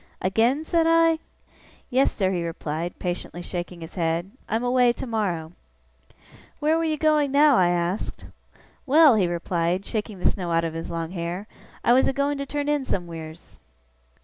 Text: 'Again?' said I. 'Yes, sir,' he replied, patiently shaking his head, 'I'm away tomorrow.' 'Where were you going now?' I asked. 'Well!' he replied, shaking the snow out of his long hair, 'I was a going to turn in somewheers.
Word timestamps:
'Again?' 0.19 0.65
said 0.65 0.87
I. 0.89 1.19
'Yes, 1.91 2.11
sir,' 2.11 2.31
he 2.31 2.43
replied, 2.43 2.97
patiently 2.97 3.43
shaking 3.43 3.81
his 3.81 3.93
head, 3.93 4.31
'I'm 4.49 4.63
away 4.63 4.93
tomorrow.' 4.93 5.51
'Where 6.57 6.75
were 6.79 6.83
you 6.85 6.97
going 6.97 7.29
now?' 7.31 7.55
I 7.55 7.69
asked. 7.69 8.25
'Well!' 8.87 9.13
he 9.13 9.27
replied, 9.27 9.85
shaking 9.85 10.17
the 10.17 10.25
snow 10.27 10.49
out 10.51 10.63
of 10.63 10.73
his 10.73 10.89
long 10.89 11.11
hair, 11.11 11.45
'I 11.83 11.93
was 11.93 12.07
a 12.07 12.13
going 12.13 12.39
to 12.39 12.47
turn 12.47 12.67
in 12.67 12.83
somewheers. 12.83 13.59